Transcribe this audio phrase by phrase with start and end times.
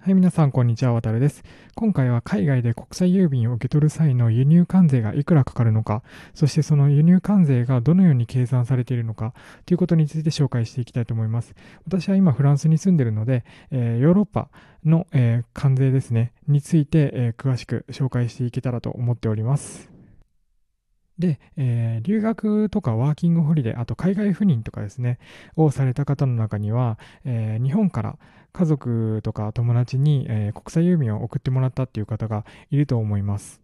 [0.00, 0.92] はい、皆さん、こんにちは。
[0.92, 1.42] 渡るです。
[1.74, 9.34] 今回は海外で国際郵便を受け取る際の輸入関税がいくらかかるのか、そしてその輸入関税がどのように計算されているのか
[9.66, 11.52] ということについて紹介していきたいと思います。
[11.84, 14.50] 私は今フランスに住んでいるので、えー、ヨーロッパ
[14.84, 19.97] の、えー、関税ですね、について、えー、詳しく紹介していけたらと思っております。
[21.18, 25.18] で、えー、留学とかワーキングホリデー、あと海外赴任とかですね、
[25.56, 28.18] をされた方の中には、えー、日本から
[28.52, 33.60] 家族とか友達に、えー、国際郵便を送ってもらったっていう方がいると思います。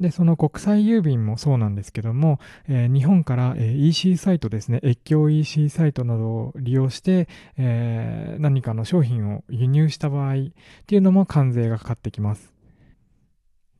[0.00, 10.36] で、その国際郵便もそうなんですけども、えー、日本から、えー、EC サイトですね、越境 EC サイトなどを利用して、えー、何かの商品を輸入した場合っ
[10.86, 12.53] ていうのも関税がかかってきます。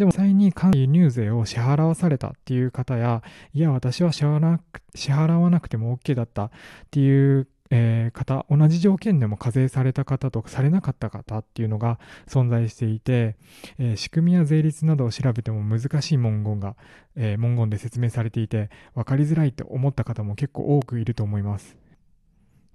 [0.00, 3.22] でも、実際に輸入税を支払わされたっていう方や、
[3.52, 6.50] いや、私は支払わなくても OK だったっ
[6.90, 13.36] ていうえー、方、同じ条件でも課税された方とされなかった方っていうのが存在していて、
[13.78, 16.74] えー、仕組みや税率などを調べても難しい文言が、
[17.14, 21.79] えー、文言で説明されていて、分かりづらいと思った方も結構多くいると思います。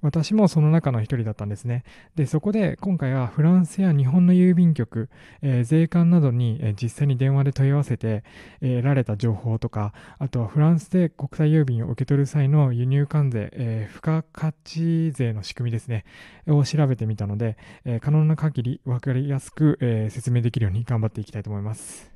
[0.05, 1.83] 私もその中の一人だったんですね。
[2.15, 5.09] で、そこで今回はフランスや日本の郵便局、
[5.41, 8.23] えー、税関などに、え、実際に電話で問い合わせて、
[8.61, 16.05] えー、得られた情報とか、あとはフランスで国際郵便を受け取る際の輸入関税、え付加価値税の仕組みですね、
[16.47, 22.14] を調べてみたので、え可能な限り分かりやすく、え説明できるように頑張っていきたいと思います。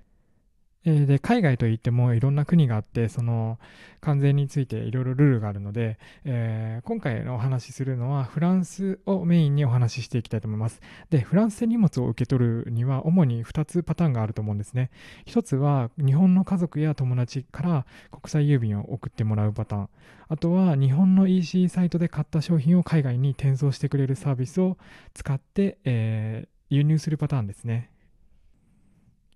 [0.86, 3.60] えで海外といってもいろんな国があってその
[4.00, 10.80] 関税についていろいろルールがあるので、えー、今回のお話しするのはフランスをメインにお話ししていきたいと思います。
[11.10, 14.90] でフランスで荷物を受け取るには主に2つパターンがあると思うんですね。
[15.26, 19.90] 1つは日本の家族や友達から国際郵便を送ってもらうパターン。
[20.30, 24.78] あとは日本の EC サイトで買った商品を海外に転送してくれるサービスを
[25.14, 27.90] 使って、えー、輸入するパターンですね。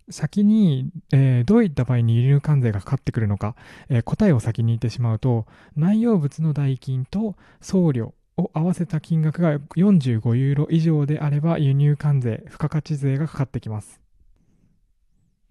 [0.09, 3.55] 先に、えー、どういった場合に輸入関税がかかってくるのか、
[3.89, 14.01] えー、答えを先に言ってしまうと、内容物の代金と送料を合わせた金額が45ユーロ以上であれば輸入関税、付加価値税がかかってきます。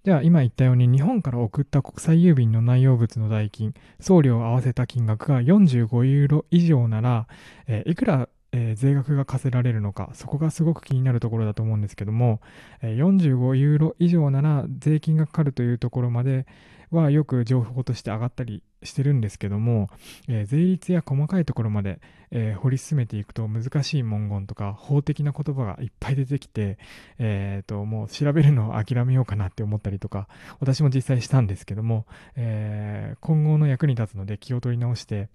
[0.04, 7.28] では、今言ったように日本から送った国際郵便の内容物の代金、送料を合わせた金額が45ユーロ以上なら、
[7.68, 12.40] えー、いくらえー、税額が課せられるのか、そこがすごく気になるところだと思うんですけども、
[12.82, 16.46] えー、45ユーロ以上なら税金がかかるというところまで
[16.90, 19.88] はよく情報として上がったりしてるんですけども、
[20.28, 22.00] えー、税率や細かいところまで、
[22.34, 26.78] え掘り進めていくと難しい文言とか法的な言葉がいっぱい出てきて、
[27.18, 35.28] えーと、もう調べるのを諦めようかなって思ったりとか、私も実際したんですけども、え今後の役に立つので気を取り直して、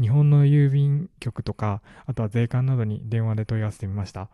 [0.00, 4.28] 日本の郵便局とか、あとは税関などに電話で問い合わせてみました。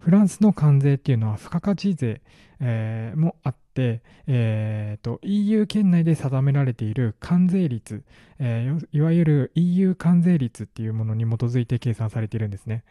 [0.00, 2.22] フランスの関税っていうのは付加価値税、
[2.58, 8.02] えー、もあって、えーと、EU 圏内で定められている関税率、
[8.38, 12.82] えー、いわゆる EU 関税率っていうものに基づいて計算されているんですね。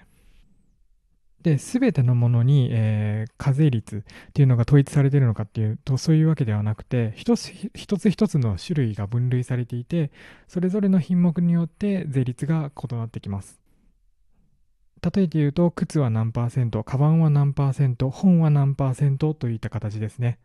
[1.44, 10.11] で、すべてのものに、えー、課税率っていうのが統一されているのかっていうと、そういうわけではなくて、一つ一つ一つの種類が分類されていて、
[10.47, 13.59] それぞれの品目によって税率が異なってきます。
[15.01, 20.39] 例えて言うと、靴は何パーセント、カバンは何パーセント、本は何パーセントといった形ですね。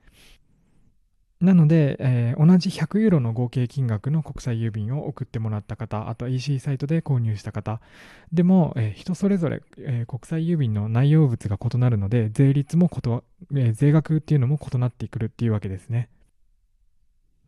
[1.40, 7.80] なので、えー、同じ100ユーロの合計金額の国際郵便を送ってもらった方、あと EC サイトで購入した方、
[8.32, 12.90] でも、えー、人それぞれ、えー、国際郵便の内容物が異なるので、税率も、
[13.54, 16.08] え税額っていうのも異なってくるっていうわけですね。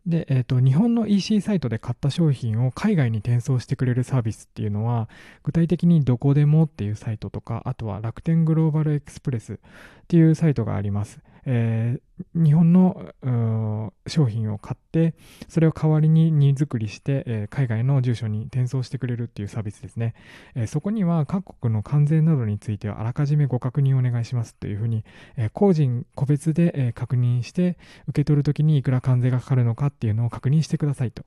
[0.07, 5.09] で、えーと、日本の EC サイトで買った商品を海外に転送してくれるサービスっていうのは、
[5.43, 9.59] 具体的にどこでもっていうサイトとか、あとは楽天グローバルエクスプレス
[10.07, 11.21] っていうサイトがあります。
[11.49, 15.15] えー、日本の商品を買って、
[15.49, 20.15] それを代わりに荷造りして、えー、海外の住所に転送してくれるっていうサービスですね、
[20.57, 25.05] えー、そこには各国の関税などについてはあらかじめご確認お願いしますというふうに、
[25.37, 27.79] え個人個別で、え確認して、
[28.09, 31.25] 受け取るときにいくら関税がかかるのかっていうのを確認してくださいと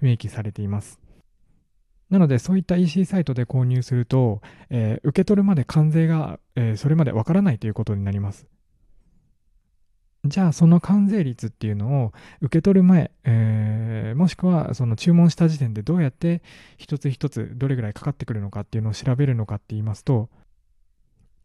[0.00, 1.01] 明記されています。
[2.12, 8.46] なので、そういった EC サイトで購入すると、えー、受け取るまで関税が、えー、それまでわからないということになります。
[10.26, 12.12] じゃあその関税率っていうのを
[12.42, 16.42] 受け取る前、えー、もしくはその注文した時点でどうやって
[16.76, 20.28] 一つ一つどれぐらいかかってくるのかっていうのを調べるのかって言いますと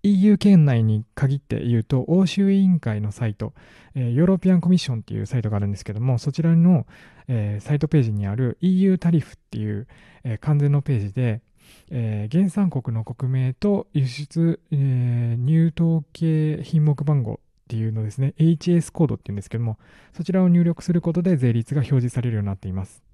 [0.08, 3.54] EU 圏内に限って言うと欧州委員会のサイト、
[3.96, 6.88] えー、ヨーロピアンコミッションっていうサイトがあるんですけどもそちらの、
[7.28, 9.88] えー、サイトページにある EU タリフっていう、
[10.24, 11.42] えー、関税のページで
[11.90, 17.38] えー、原産国の国名と輸出、えー、入統計品目番号っ
[17.68, 19.78] ていうのですね、HS コードっていうんですけども、
[20.14, 23.07] そちらを入力することで税率が表示されるようになっています。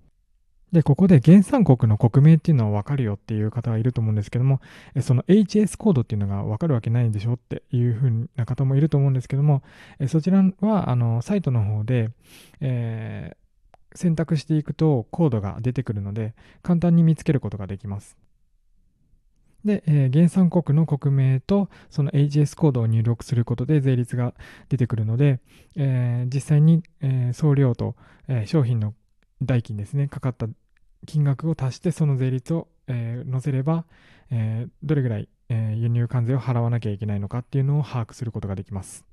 [0.73, 4.59] で、ここで原産国の国名っていうのはわかるよっていう方がいると思うんですけども、
[5.01, 9.61] その HS コードっていうのがわかるわけないんでしょっていうふうな方もいると思うんですけども、
[10.07, 12.09] そちらはあのサイトの方で、
[12.59, 16.33] えー、選択していくとコードが出てくるので、
[16.63, 18.17] 簡単に見つけることができます。
[19.63, 24.33] で、えー、原産国の国名とその HS コードを入力することで税率が
[24.69, 25.39] 出てくるので、
[25.75, 27.95] えー、実際に、えー、送料と、
[28.27, 28.95] え商品の
[29.41, 30.47] 代金ですね、かかった
[31.05, 33.85] 金額を足してその税率を、えー、載せれば、
[34.31, 39.05] えー、どれぐらい、えー、輸入関税を払わなきゃいけないのかっていうのを把握することができます。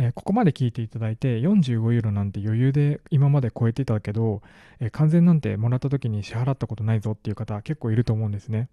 [0.00, 4.42] えここまで聞いていただいて45ユーロなんて余裕で今まで超えてたけど、
[4.78, 8.68] え完全なんてもらった時に支払ったことないぞっていう方結構いると思うんですね。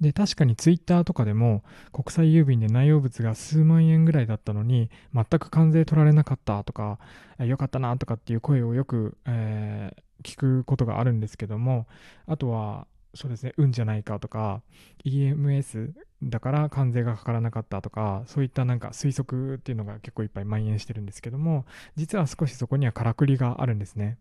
[0.00, 1.62] で、確かにツイッターとかでも
[1.92, 6.98] 国際郵便で内容物が数万円ぐらいだったのに全く関税取られなかったとか、
[7.38, 11.86] えよかったなとかっていう声をよく、えー、聞くことがあるんですけども、
[12.26, 14.62] あとは、そうですね、運じゃないかとか、
[15.04, 21.64] EMS だから関税がかからなかったとか、そういったなんか推測っていうのが結構いっぱい蔓延してるんですけども、
[21.96, 24.18] 実は少しそこにはからくりがあるんですね。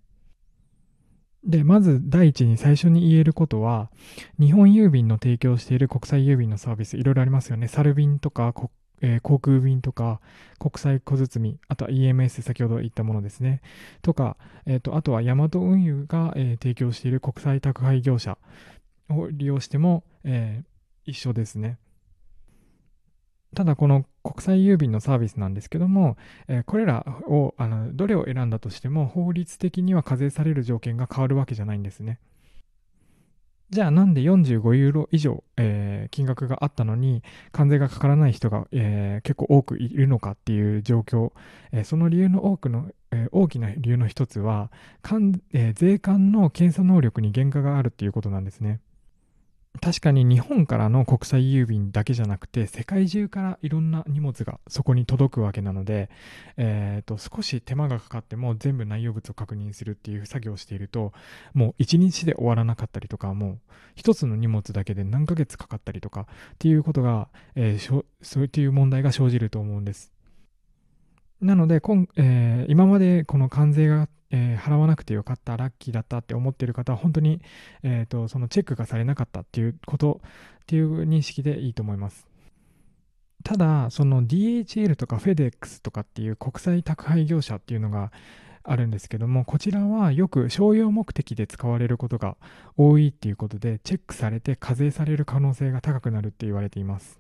[1.44, 3.92] で、まず第一に最初に言えることは、
[4.40, 7.68] 日本郵便の提供している国際郵便のサービス、いろいろありますよね。
[7.68, 8.54] サル便とか、
[9.01, 10.19] えー、航空便とか、
[10.60, 13.62] 国際小包、あとは EMS、先ほど言ったものですね。
[14.01, 18.38] とか、えーと、あとはヤマト運輸が、えー、提供している国際宅配業者
[19.10, 20.63] を利用しても、え、
[21.06, 21.78] 一緒ですね。
[23.56, 26.18] ただこの国際郵便のサービスなんですけども、
[26.48, 32.19] えー、これらをあのどれを選んだとしても法律的には課税される条件が変わるわけじゃないんですね。
[33.71, 37.21] じゃあなんで45ユーロ以上、えー、金額があったのに
[37.51, 41.33] 関税がかからない人が、えー、結構多くいるのかっていう状況、
[41.71, 44.71] えー、その理由の多くの、え大きな理由の一つは、
[45.54, 48.80] え税関の検査能力に限界があるっていうことなんですね。
[49.81, 56.10] 確かに日本からの国際郵便だけじゃなくて世界中からいろんな荷物がそこに届くわけなので、
[56.57, 61.13] えーと、少し手間がかかっても全部内容物を確認するっていう作業をしていると
[61.54, 63.60] もう1日で終わらなかったりとかもう
[63.95, 66.25] 一つの荷物だけで何ヶ月かかったりとかっ
[66.57, 70.19] ていうことが、えー、そういう問題が生じると思うんです。
[71.41, 77.41] なので、今えー、今までこの関税がえー、払わなくてよかった、ラッキーだったって思ってる方は、本当に、
[77.83, 82.27] えーと、そのチェックがされなかったっていうことっていう認識でいいと思います。
[83.44, 88.12] ただ、その DHL とか FedEx とかっていう国際宅配業者っていうのが
[88.63, 92.38] あるんですけども、こちらはよく商用目的で使われることが
[92.77, 97.19] 多いっていうことで、チェックされて課税される可能性が高くなるって言われています。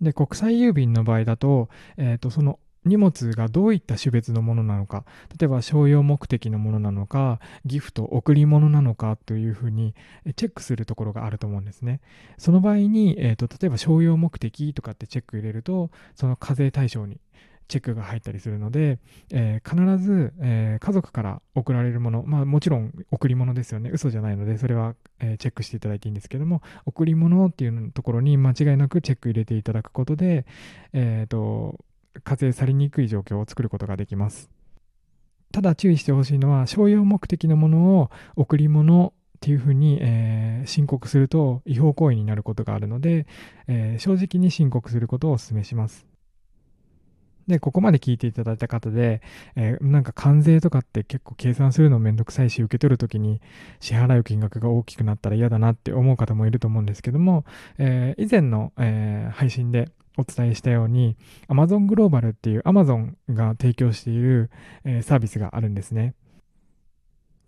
[0.00, 1.68] で、国際郵便の場合だと、
[1.98, 5.04] えーとその荷物がどういった種別のものなのか、
[5.38, 9.94] 例えば商用目的のものなのか、ギフト、贈り物なのかというふうに
[10.36, 12.00] チェックするところがあると思うんですね。
[12.38, 17.20] その場合に、えーと、例えば商用目的とかってチェック入れると、その課税対象に
[17.70, 18.98] チェックが入ったりするので、
[19.30, 23.90] えー、必ず、えー、家族から送られるもの、まあもちろん贈り物ですよね。
[23.90, 30.46] 嘘じゃないので、それは、えー、チェックしていただいていいんですけども、贈り物っていうところに間違いなくチェック入れていただくことで、
[30.92, 31.78] えっ、と、
[32.24, 34.50] 課税されにくい状況を作ることができます。
[35.52, 43.26] ただ注意してほしいのは、商用目的のものを贈り物っていうふうに、えー、申告すると違法行為になることがあるので、
[43.66, 46.06] えー、正直に申告することをお勧めします。
[47.46, 49.22] で、ここまで聞いていただいた方で、
[49.56, 53.40] えー、なんか関税とかって結構計算するのめんどくさいし、受け取るときに
[53.80, 57.44] 支払う金額が大きくなったら嫌だなって思う方もいると思うんですけども、
[57.78, 61.16] えー、以前の、えー、配信でお伝えしたように
[61.48, 64.50] Amazon グローバルっていう Amazon が提供している、
[64.84, 66.14] え、サービスがあるんですね。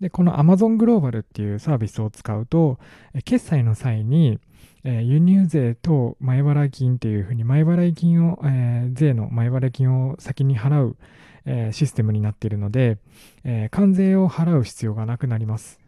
[0.00, 2.78] で、この Amazon グローバルっていうサービスを使うと、
[3.24, 4.40] 決済の際に、
[4.84, 10.96] え、輸入税と前払い金っていうふうに前払い金を、え、税の前払い金を先に払う、
[11.44, 12.98] え、システムになっているので、
[13.44, 15.78] え関税を払う必要がなくなります。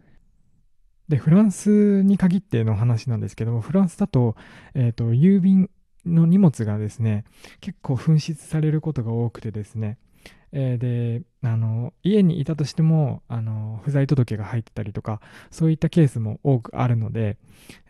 [1.09, 4.37] で、フランスに限っての話なんですけども、フランスだと、
[4.75, 5.71] えっ、と、郵便
[6.06, 7.25] の荷物がですね、
[7.61, 9.99] 結構紛失されることが多くてですね、
[10.56, 15.20] えー、で、あの、家にいたとしても、あの、不在届が入ってたりとか、
[15.50, 17.38] そういったケースも多くあるので、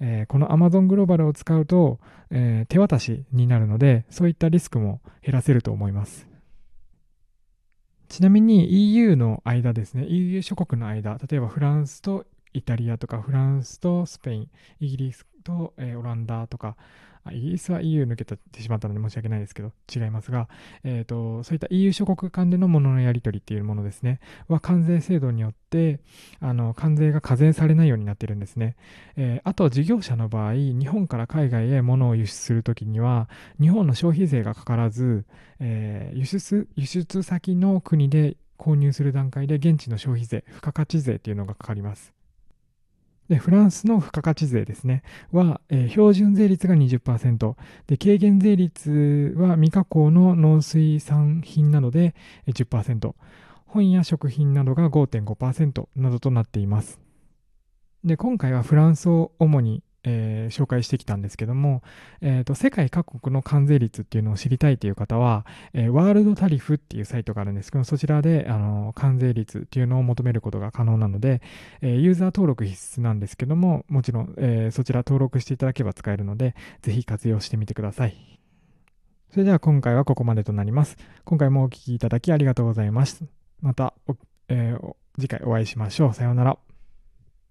[0.00, 6.26] えー、この Amazon グローバルを使うと、えー、手渡しになるので、そういったリスクも減らせると思います。
[8.09, 16.76] ちなみに EU の間ですね、EU 諸国の間、例えばフランスとイタリアとかフランスとスペイン、イギリスと、オランダとか、
[17.33, 20.49] イギリスは EU 抜けてしまったので申し訳ないですけど、違いますが、
[20.83, 26.00] えーと、そういった EU 諸国間でのもののやり取りっていうものですね、は関税制度によって、
[26.40, 28.76] あの関税が課税されないようになってるんですね。
[29.16, 33.28] えー、あと、事業者の場合、日本から海外へ物を輸出するときには、
[33.61, 35.25] 日本の消費税がかからず、
[35.61, 42.13] えー、輸出輸出先の国で購入する段階で現地の消費税、付加価値税っていうのがかかります。
[43.28, 45.02] でフランスの付加価値税ですね、
[45.33, 52.14] は、えー、標準税率が20%で、軽減税率は未加工の農水産品などで
[52.47, 53.14] 10%、
[53.66, 57.00] 本や食品などが5.5%などとなっています。
[58.04, 61.82] で、今回はフランスを主にえー、紹介してきたんですけども、
[62.20, 71.42] えーと、世界各国の関税率っていうのを知りたいという方は、えー、ワールドタリフっていうサイトがあるんですけど、そちらであの関税率っていうのを求めることが可能なので、
[71.80, 78.40] えー、ユーザー登録必須なんですけども、もちろん、えそちら登録していただけば使えるので、ぜひ活用してみてください。
[79.30, 80.96] それでは今回はここまでとなります。
[81.25, 83.25] 今回もお聴きいただきありがとうございます。
[83.61, 83.94] また、
[84.49, 84.76] え
[85.18, 86.14] 次回お会いしましょう。
[86.14, 86.74] さようなら。